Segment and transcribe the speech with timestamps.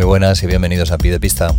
[0.00, 1.54] Muy buenas y bienvenidos a Pide Pista,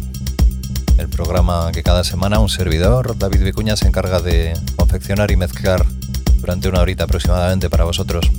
[0.97, 5.85] el programa que cada semana un servidor, David Vicuña, se encarga de confeccionar y mezclar
[6.39, 8.31] durante una horita aproximadamente para vosotros.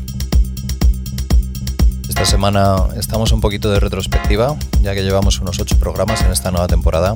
[2.09, 6.51] Esta semana estamos un poquito de retrospectiva, ya que llevamos unos ocho programas en esta
[6.51, 7.15] nueva temporada.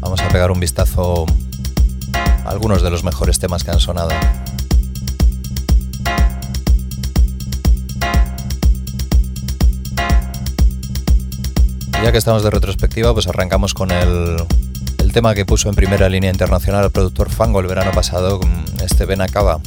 [0.00, 1.26] Vamos a pegar un vistazo
[2.14, 4.12] a algunos de los mejores temas que han sonado.
[12.02, 14.36] Ya que estamos de retrospectiva, pues arrancamos con el,
[14.98, 18.40] el tema que puso en primera línea internacional el productor Fango el verano pasado,
[18.82, 19.60] este Benacaba.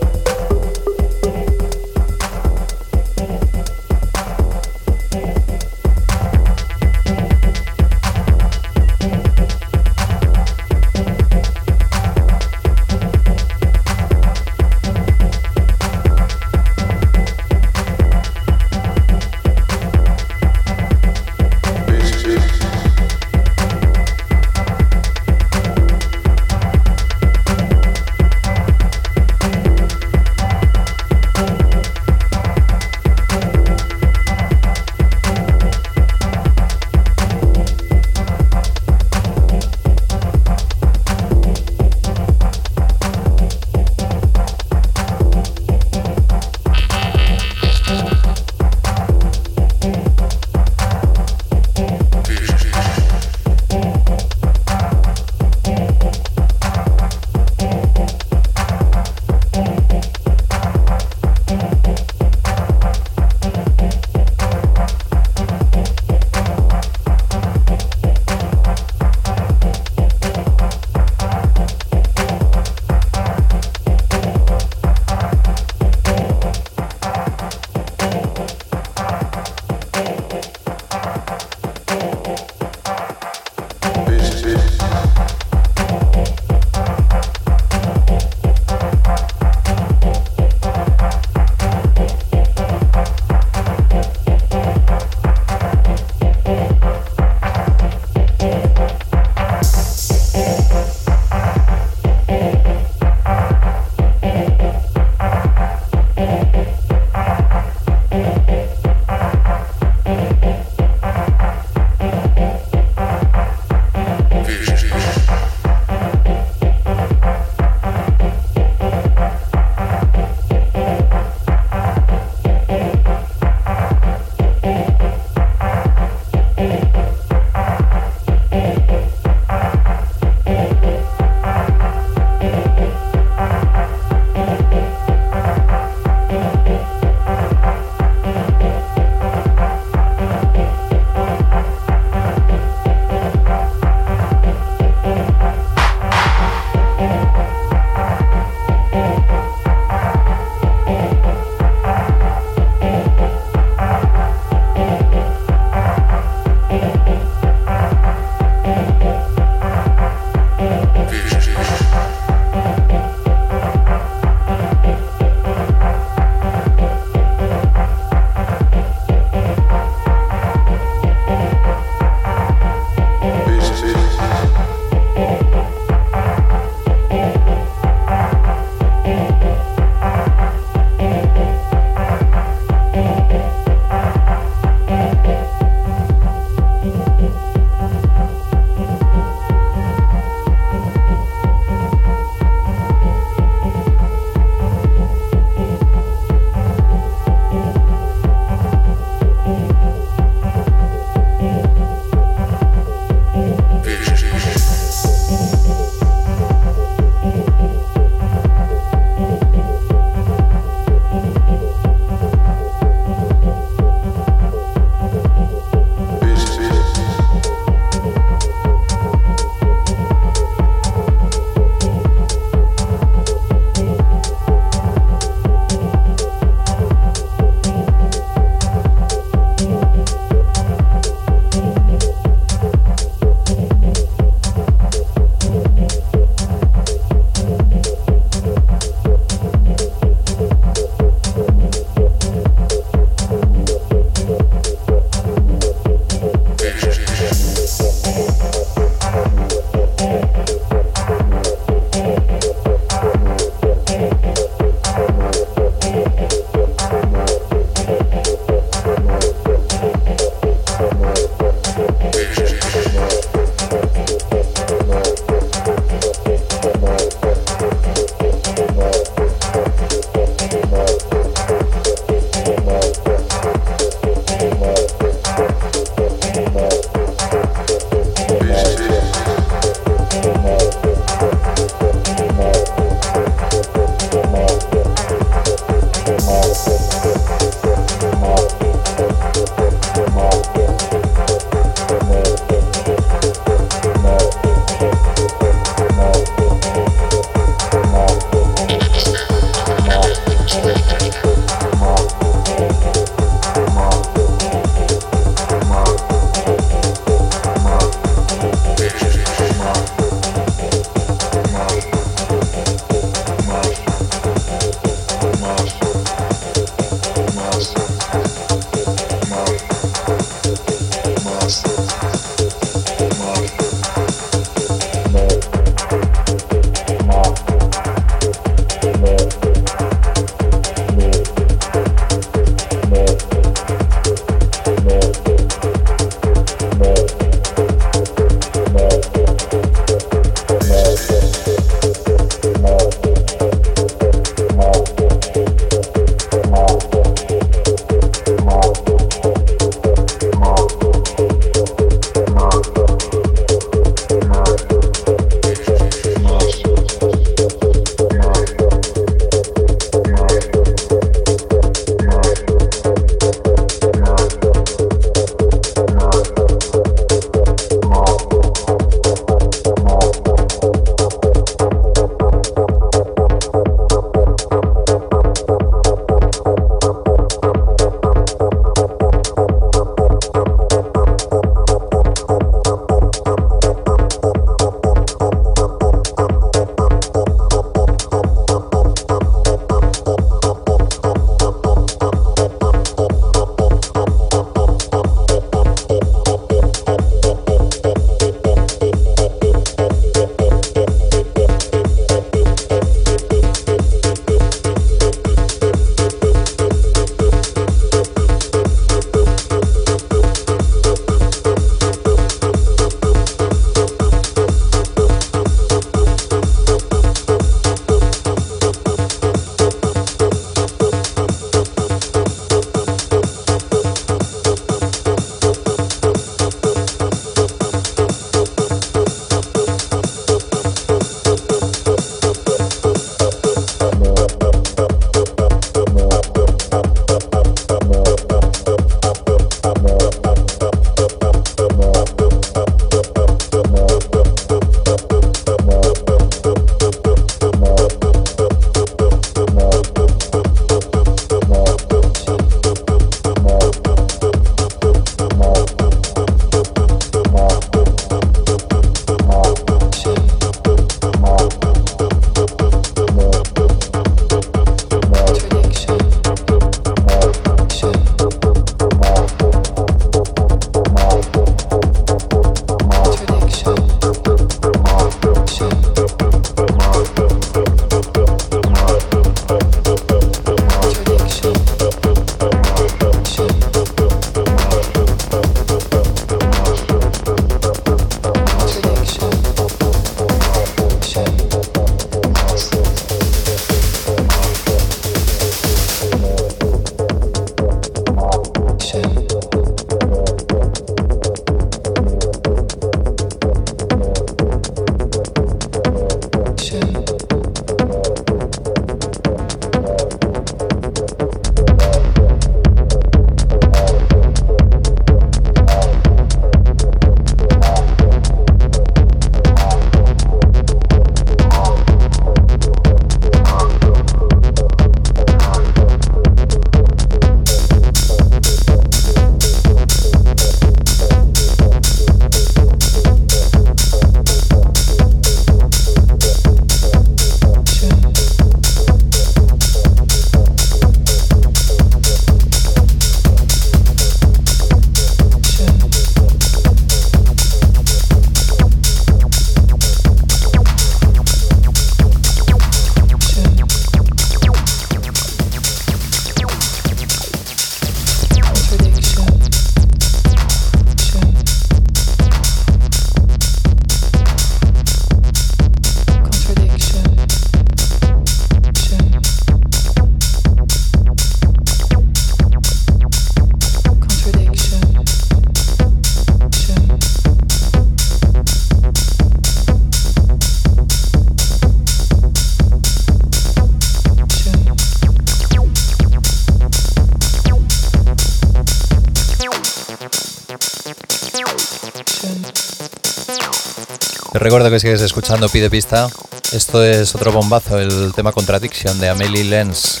[594.40, 596.08] Recuerdo que sigues escuchando Pide Pista.
[596.52, 600.00] Esto es otro bombazo, el tema Contradiction de Amelie Lenz.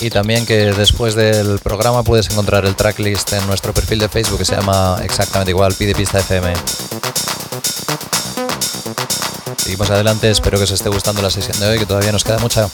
[0.00, 4.38] Y también que después del programa puedes encontrar el tracklist en nuestro perfil de Facebook
[4.38, 6.54] que se llama exactamente igual, Pide Pista FM.
[9.58, 12.38] Seguimos adelante, espero que os esté gustando la sesión de hoy, que todavía nos queda
[12.38, 12.68] mucha.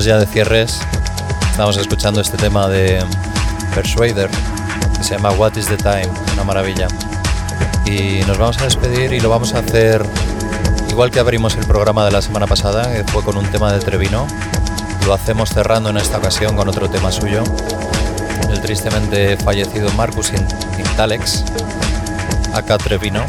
[0.00, 0.80] Ya de cierres.
[1.50, 3.04] Estamos escuchando este tema de
[3.74, 4.30] Persuader
[4.96, 6.88] que se llama What is the Time, una maravilla.
[7.84, 10.02] Y nos vamos a despedir y lo vamos a hacer
[10.88, 13.80] igual que abrimos el programa de la semana pasada, que fue con un tema de
[13.80, 14.26] Trevino.
[15.06, 17.44] Lo hacemos cerrando en esta ocasión con otro tema suyo,
[18.50, 20.32] el tristemente fallecido Marcus
[20.78, 21.44] Intalex,
[22.54, 23.24] acá Trevino,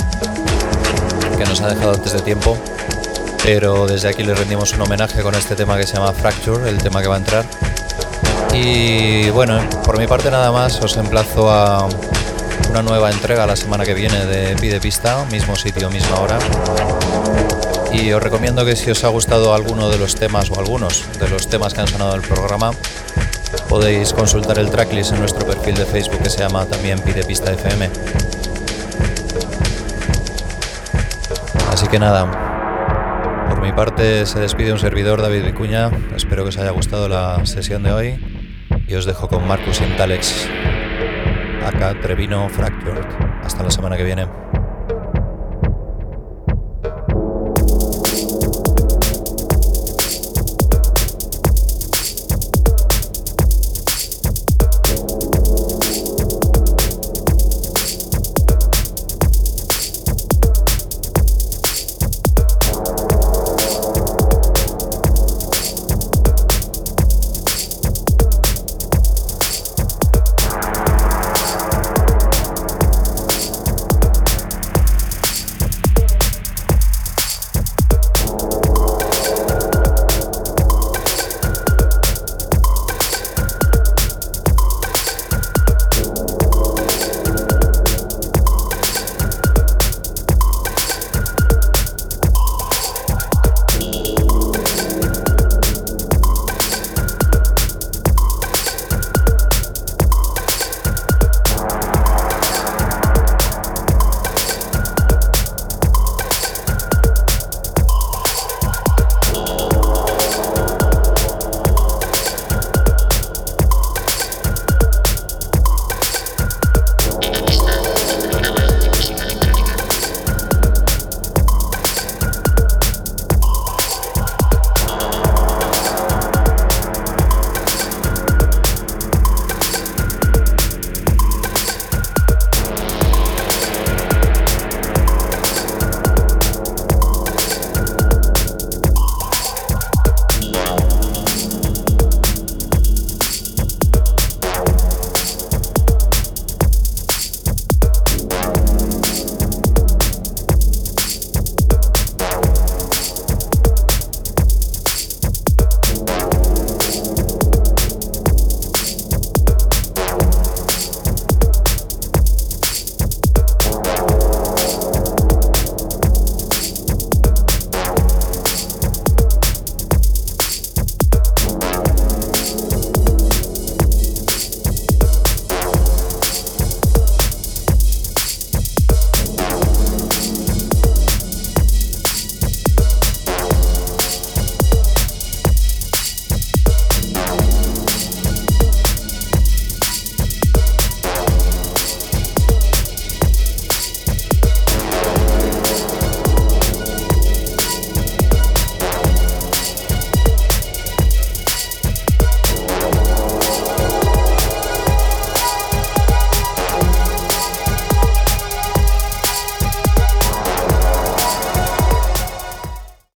[1.38, 2.58] que nos ha dejado antes de tiempo,
[3.44, 6.78] pero desde aquí le rendimos un homenaje con este tema que se llama Fracture, el
[6.78, 7.46] tema que va a entrar.
[8.54, 11.90] Y bueno, por mi parte nada más, os emplazo a
[12.70, 16.40] una nueva entrega la semana que viene de Pide Pista, mismo sitio, misma hora.
[17.92, 21.28] Y os recomiendo que si os ha gustado alguno de los temas o algunos de
[21.28, 22.72] los temas que han sonado en el programa,
[23.68, 27.52] podéis consultar el tracklist en nuestro perfil de Facebook que se llama también Pide Pista
[27.52, 27.90] FM.
[31.72, 32.53] Así que nada,
[33.64, 37.82] mi parte se despide un servidor David Vicuña, espero que os haya gustado la sesión
[37.84, 40.50] de hoy y os dejo con Marcus Intalex,
[41.66, 43.06] acá Trevino Fractured.
[43.42, 44.28] Hasta la semana que viene.